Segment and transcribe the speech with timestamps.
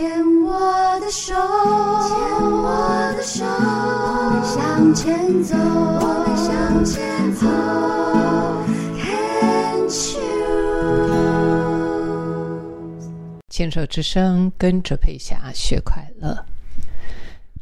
[0.00, 0.08] 牵
[0.40, 7.46] 我的手，牵我的手，我们向前走，我们向前走。
[13.50, 16.46] 牵手之声，跟着佩霞学快乐。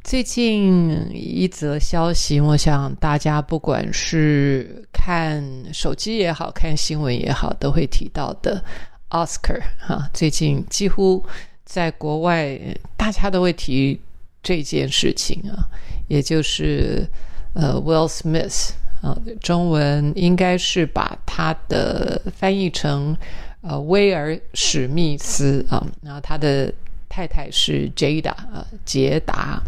[0.05, 5.43] 最近一则消息，我想大家不管是看
[5.75, 8.63] 手机也好看新闻也好，都会提到的
[9.11, 10.09] Oscar 哈。
[10.15, 11.27] 最近几乎
[11.69, 12.59] 在国外，
[12.97, 14.01] 大家都会提
[14.43, 15.69] 这件事情啊，
[16.09, 17.07] 也就是
[17.53, 18.71] 呃 Will Smith
[19.03, 23.15] 啊，中文应该是把他的翻译成
[23.61, 26.73] 呃威尔史密斯啊，然后他的
[27.07, 29.63] 太太是 Jada 啊杰达。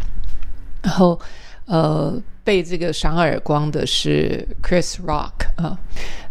[0.81, 1.21] 然后，
[1.65, 5.77] 呃，被这个赏耳光的是 Chris Rock 啊，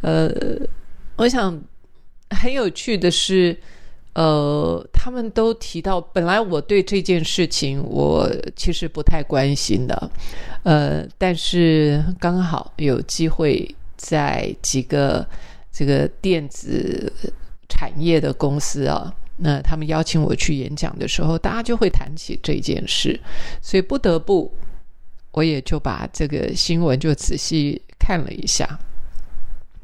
[0.01, 0.29] 呃，
[1.15, 1.57] 我想
[2.31, 3.57] 很有趣的是，
[4.15, 10.11] 呃，他们都提到，本来我对这件事情我其实不太关心的，
[10.65, 15.27] 呃，但是刚好有机会在几个
[15.71, 17.13] 这个电子
[17.69, 19.15] 产业的公司啊。
[19.43, 23.19] 那他们邀请我去演讲的时候，大家就会谈起这件事，
[23.63, 24.53] 所以不得不，
[25.33, 28.79] 我也就把这个新闻就仔细看了一下。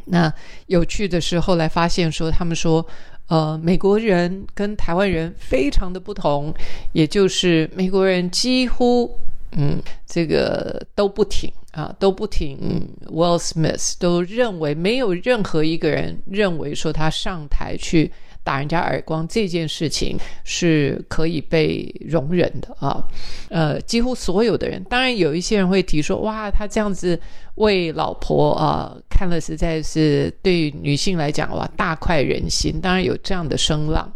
[0.06, 0.32] 那
[0.66, 2.86] 有趣的是，后来发现说，他们说，
[3.28, 6.54] 呃，美国人跟台湾人非常的不同，
[6.92, 9.18] 也就是美国人几乎，
[9.52, 18.12] 嗯，这个都不挺啊，都不挺 Will Smith，都认为没有任何一个人认为说他上台去。
[18.46, 23.04] 打人家耳光这件事情是可以被容忍的啊，
[23.48, 27.20] 呃，几乎所有的人，当然有一些人会提说，哇，他这样子
[27.56, 34.08] 为老婆啊，看了实在是对女性来讲哇大快人心，当然有这样的声浪。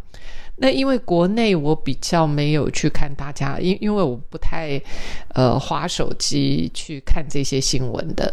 [0.54, 4.80] 那因为国内我比较没有去看大家，因因为我不太
[5.34, 8.32] 呃划手机去看这些新闻的。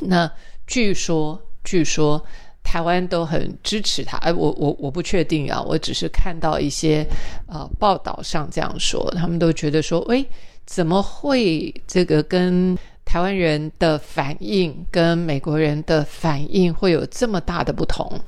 [0.00, 0.32] 那
[0.66, 2.24] 据说，据说。
[2.66, 7.06] 台湾都很支持他，哎，我我我不确定啊，我只是看到一些
[7.46, 10.26] 呃报道上这样说，他们都觉得说，喂，
[10.66, 18.20] 怎么会这个跟台湾人的反应跟美国人的反应会有这么大的不同？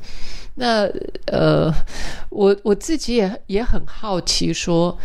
[0.54, 0.88] 那
[1.27, 1.72] 呃，
[2.31, 4.97] 我我自己也也很好奇，说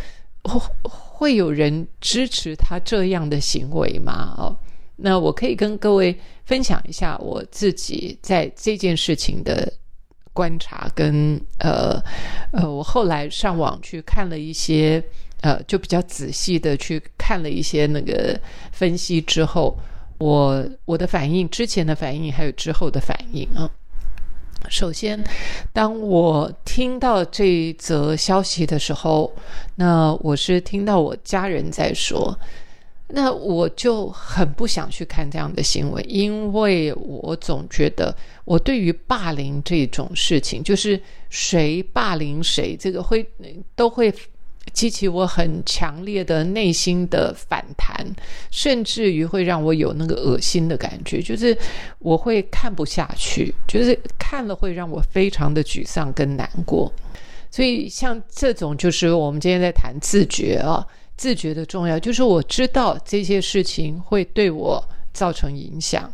[0.84, 4.36] 会有人支持他这样的行为吗？
[4.38, 4.56] 哦。
[5.06, 9.69] 那我可以跟各位分享一下我自己在这件事情的
[10.31, 12.02] 观察，跟呃
[12.53, 15.03] 呃，我后来上网去看了一些
[15.42, 18.40] 呃，就比较仔细的去看了一些那个
[18.72, 19.78] 分析之后，
[20.19, 23.69] 我我的反应，之前的反应还有之后的反应啊。
[24.69, 25.22] 首先，
[25.74, 29.36] 当我听到这则消息的时候，
[29.75, 32.40] 那我是听到我家人在说。
[33.09, 41.00] 那我就很不想去看这样的新闻，因为我总觉得我对于霸凌这种事情，就是
[41.30, 43.24] 谁霸凌谁，这个会
[43.75, 44.12] 都会
[44.72, 48.03] 激起我很强烈的内心的反弹，
[48.50, 51.56] 甚至于会让我有那个恶心的感觉，就是
[52.00, 56.92] 我会看不下去，就是看了会让我非常的沮丧跟难过。
[57.52, 60.84] 所以像这种，就是我们今天在谈自觉啊。
[61.16, 66.12] 自觉的重要，就是我知道这些事情会对我造成影响，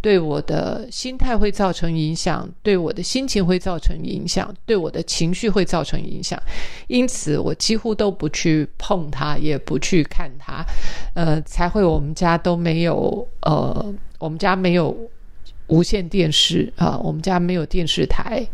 [0.00, 6.40] 对我的心态会造成影响，对我的心情会造成影响，对我的情绪会造成影响。
[6.88, 10.66] 因此，我几乎都不去碰它，也不去看它。
[11.14, 14.96] 呃，才会我们家都没有，呃，我们家没有。
[15.70, 18.44] 无线电视啊，我们家没有电视台。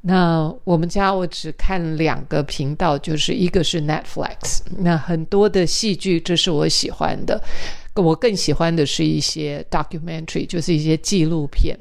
[0.00, 4.60] 那我们家我只看两个频道，就是一个是 Netflix。
[4.78, 7.42] 那很多的戏剧，这是我喜欢的。
[7.96, 11.76] 我更喜欢的是一些 documentary，就是一些纪录片，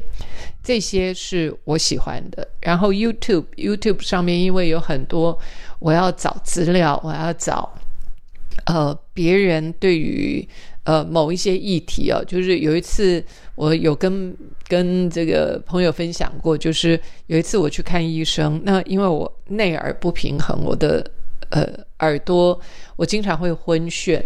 [0.64, 2.48] 这些是我喜欢的。
[2.60, 5.38] 然后 YouTube，YouTube 上面因为有很多，
[5.80, 7.72] 我要找资料，我要找
[8.66, 10.48] 呃别人对于。
[10.84, 13.24] 呃，某一些议题啊，就是有一次
[13.54, 14.36] 我有跟
[14.68, 21.06] 跟这个朋友分享过，就是有一次我去看医生，那因为我内耳不平衡，我的
[21.50, 21.68] 呃
[22.00, 22.60] 耳朵
[22.96, 24.20] 我经常会昏眩，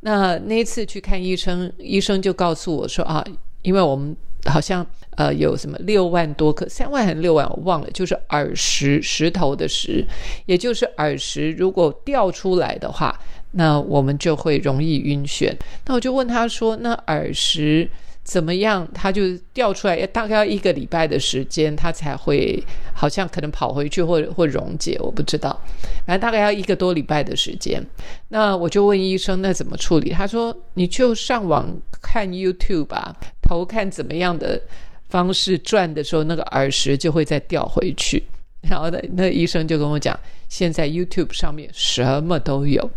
[0.00, 3.24] 那那一次去看医生，医生就告诉我说啊，
[3.62, 4.86] 因为我们好像
[5.16, 10.06] 呃有什么六万多颗，三万还是六万，我忘了，就是耳石石头的石，
[10.44, 13.18] 也就是耳石如果掉出来的话。
[13.56, 15.50] 那我们就会容易晕眩。
[15.86, 17.88] 那我就问他说：“那耳石
[18.22, 19.22] 怎么样，它就
[19.54, 22.62] 掉出来，大概要一个礼拜的时间，它才会
[22.92, 25.58] 好像可能跑回去或或溶解，我不知道，
[26.04, 27.82] 反正大概要一个多礼拜的时间。
[28.28, 30.10] 那我就问医生，那怎么处理？
[30.10, 31.66] 他说你就上网
[32.02, 34.60] 看 YouTube 吧，头看怎么样的
[35.08, 38.22] 方式转的时候，那个耳石就会再掉回去。
[38.68, 40.18] 然后呢，那医生就跟我讲，
[40.48, 42.90] 现在 YouTube 上面什么都有。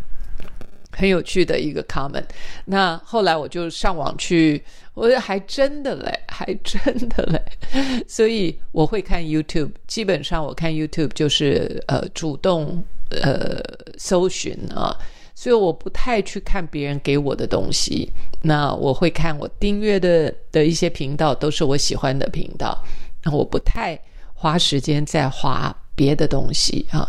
[0.92, 2.26] 很有趣的一个 comment。
[2.66, 4.64] 那后来我就上网去，
[4.94, 8.04] 我还真的嘞， 还真的嘞。
[8.08, 13.62] 所以我会看 YouTube，基本上我看 YouTube 就是呃主动呃
[13.98, 14.96] 搜寻啊，
[15.36, 18.12] 所以我不太去看别人给我的东西。
[18.42, 22.78] 那我会看我订阅的的一些频道，都是我喜欢的频道。
[23.24, 24.00] 那我不太
[24.34, 27.08] 花时间在花别的东西啊。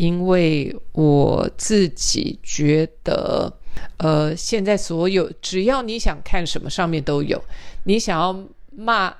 [0.00, 3.52] 因为我自己觉得，
[3.98, 7.38] 呃，现在所有只要你想看什么，上面都有。
[7.84, 8.34] 你想要
[8.74, 9.14] 骂、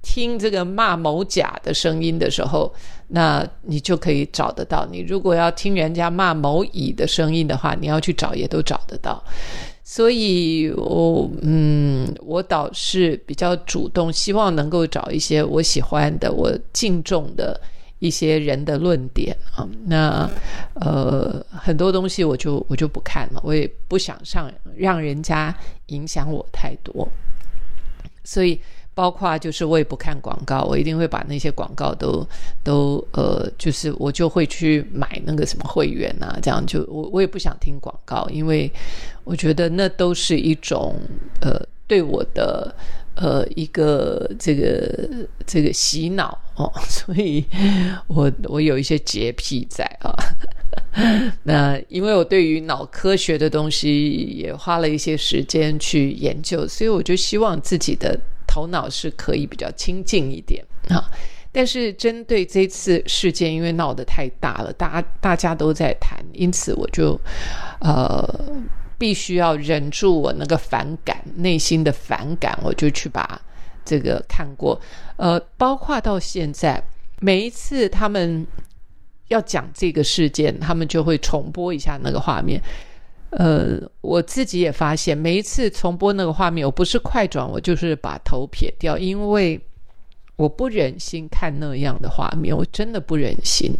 [0.00, 2.72] 听这个骂某甲的声音的时候，
[3.08, 4.86] 那你就可以找得到。
[4.92, 9.20] 你如果要听人家骂某乙的声音的话，你要去找也都找得到。
[9.82, 17.60] 所以，我嗯，我倒是比较主动，希望能够找一些我喜欢的、我敬重的。
[18.02, 20.28] 一些人的论点啊，那
[20.74, 25.56] 呃很多东西我就我就不看了，我也不想上让人家
[25.86, 27.08] 影响我太多，
[28.24, 28.60] 所以
[28.92, 32.26] 包括就是我也不看广告，我一定会把那些广告都
[32.64, 38.68] 都呃，就是我就会去买那个什么会员啊，这样就我我也不想听广告，因为
[39.22, 40.96] 我觉得那都是一种
[41.40, 41.56] 呃
[41.92, 42.74] 对我的。
[43.14, 45.06] 呃，一个这个
[45.46, 47.44] 这个洗脑哦， 所以
[48.06, 50.16] 我我有一些洁癖在啊。
[51.44, 61.04] 那因为我对于脑科学的东西也花了一些时间去研究，所以我就希望自己的头脑是可以比较清净一点啊。
[61.52, 67.20] 但是针对这次事件，因为闹得太大了，大家大家都在谈，因此我就
[67.80, 68.26] 呃。
[69.02, 73.42] 必须要忍住我那个反感，内心的反感，我就去把
[73.84, 74.80] 这个看过。
[75.16, 76.80] 呃，包括到现在，
[77.18, 78.46] 每一次他们
[79.26, 82.62] 要讲这个事件，他们就会重播一下那个画面。
[83.30, 89.60] 呃，我自己也发现，每一次重播那个画面，我不是快转，我就是把头撇掉，因为
[90.36, 93.76] 我不忍心看那样的画面，我真的不忍心。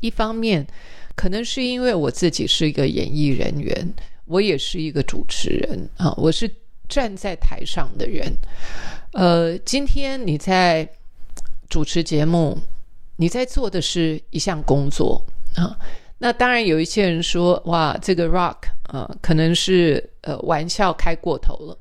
[0.00, 0.66] 一方面。
[1.14, 3.92] 可能是因为我自己是一个演艺人员，
[4.24, 6.50] 我也是一个主持人啊，我是
[6.88, 8.32] 站在台上的人。
[9.12, 10.88] 呃，今天你在
[11.68, 12.58] 主持节目，
[13.16, 15.24] 你在做的是一项工作
[15.56, 15.76] 啊。
[16.22, 21.78] 那当然有一些人说，哇，这个 Rock 啊，可能是呃玩笑开过头了。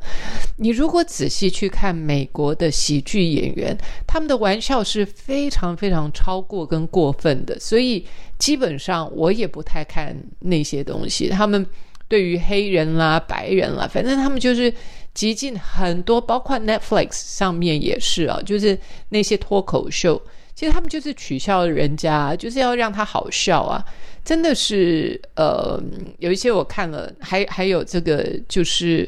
[0.55, 3.77] 你如果仔细去看美国的喜剧演员，
[4.07, 8.05] 他们的玩笑是非常非常超过跟过分的，所以
[8.37, 11.27] 基本上我也不太看那些东西。
[11.27, 11.65] 他们
[12.07, 14.73] 对于黑人啦、白人啦，反正他们就是
[15.13, 20.21] 极尽很多，包括 Netflix 上面也是啊，就是那些脱口秀，
[20.59, 23.81] 其实他们就是取笑人家，就是要让他好笑啊。
[24.25, 25.81] 真的是呃，
[26.17, 29.07] 有一些我看了，还还有这个就是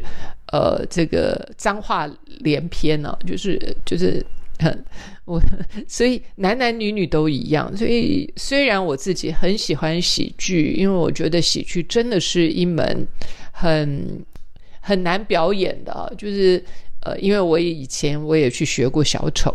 [0.53, 2.09] 呃，这个脏话
[2.39, 4.25] 连篇呢，就是就是
[4.59, 4.85] 很
[5.25, 5.41] 我，
[5.89, 7.75] 所以男男女女都一样。
[7.75, 13.05] 所以虽然我自己很喜欢喜剧，因为我觉得喜剧真的是一门
[13.51, 14.23] 很
[14.79, 16.63] 很难表演的，就是
[17.01, 19.53] 呃，因为我以前我也去学过小丑，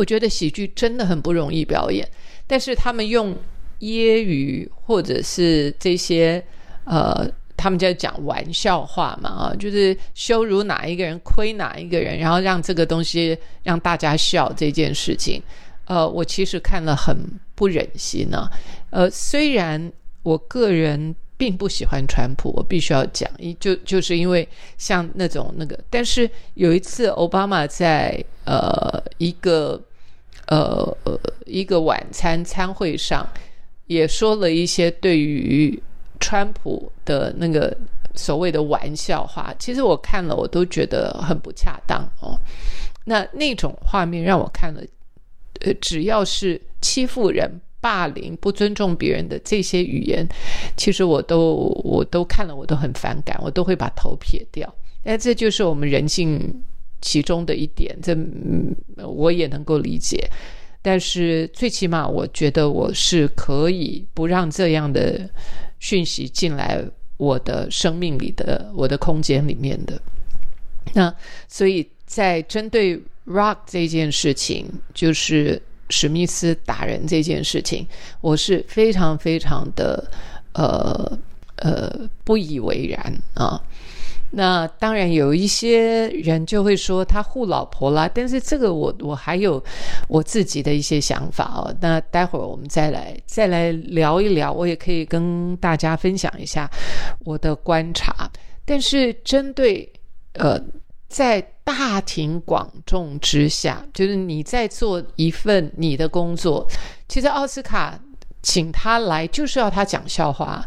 [0.00, 2.08] 我觉得喜剧真的很不容易表演，
[2.46, 3.36] 但是他们用。
[3.80, 6.44] 揶揄或者是这些
[6.84, 7.26] 呃，
[7.56, 15.42] 他们在讲玩笑话嘛啊，就是羞辱哪一个人，亏哪一个人，然后让这个东西让大家笑这件事情，
[15.86, 17.16] 呃，我其实看了很
[17.54, 18.46] 不忍心呢。
[18.90, 19.90] 呃，虽然
[20.22, 29.82] 我个人并不喜欢川普，我必须要讲，就就是因为像那种那个，但是有一次奥巴马在呃一个
[30.46, 30.96] 呃
[31.46, 33.26] 一个晚餐餐会上。
[33.86, 35.76] 也说了一些对于
[36.20, 37.76] 川普的那个
[38.14, 42.38] 所谓的玩笑话，其实我看了我都觉得很不恰当哦。
[43.04, 44.80] 那那种画面让我看了，
[45.62, 50.24] 呃，只要是欺负人、霸凌、不尊重别人的这些语言，
[50.76, 54.72] 其实我都我都看了，我都很反感，我都会把头撇掉。
[55.02, 56.62] 那这就是我们人性
[57.00, 58.16] 其中的一点，这
[59.06, 60.28] 我也能够理解。
[60.82, 65.28] 但是最起码，我觉得我是可以不让这样的
[65.78, 66.82] 讯息进来
[67.18, 70.00] 我的生命里的我的空间里面的。
[70.94, 71.14] 那
[71.48, 77.86] 所以在针对 Rock 这件事情，就是史密斯打人这件事情，
[78.22, 80.10] 我是非常非常的
[80.54, 81.18] 呃
[81.56, 83.62] 呃不以为然啊。
[84.32, 89.62] 那当然有一些人就会说他护老婆啦，但是这个我我还有
[90.06, 91.74] 我自己的一些想法哦。
[91.80, 96.70] 那待会儿我们再来再来聊一聊，我也可以跟大家分享一下
[97.24, 98.30] 我的观察。
[98.64, 99.92] 但是针对
[100.34, 100.60] 呃，
[101.08, 106.66] 在大庭广众之下，就是你在做一份你的工作，
[107.08, 107.98] 其实奥斯卡。
[108.42, 110.64] 请他来就是要他讲笑话，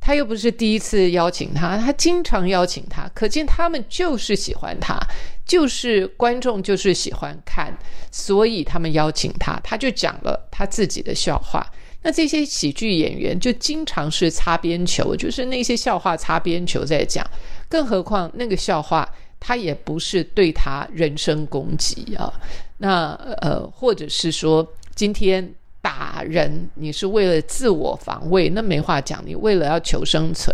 [0.00, 4.96] 他又不是第一次邀请他，他经常邀请他，可见他们就是喜欢他，
[5.44, 7.76] 就是观众就是喜欢看，
[8.12, 11.66] 所以他们邀请他，他就讲了他自己的笑话。
[12.02, 17.28] 那这些喜剧演员就经常是擦边球，就是那些笑话擦边球在讲，
[17.68, 19.08] 更何况那个笑话
[19.40, 22.32] 他也不是对他人身攻击啊，
[22.78, 24.64] 那呃，或者是说
[24.94, 25.52] 今天。
[25.86, 29.22] 打人，你是为了自我防卫，那没话讲。
[29.24, 30.52] 你为了要求生存，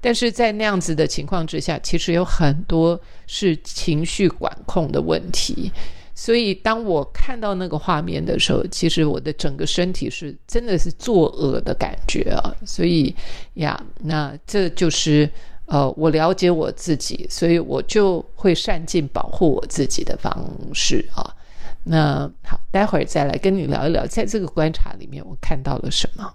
[0.00, 5.72] 但是在那样子的情况之下，其实有很多是情绪管控的问题。
[6.14, 12.54] 所以当我看到那个画面的时候，其实我的整个身体是真的是作恶的感觉啊。
[12.64, 13.12] 所以
[13.54, 15.28] 呀，那这就是
[15.66, 20.32] 呃，我了解我自己，所以我就会善尽保护我自己的方
[20.72, 21.34] 式啊。
[21.84, 26.34] 那好，待会儿再来跟你聊一聊，在这个观察里面，我看到了什么。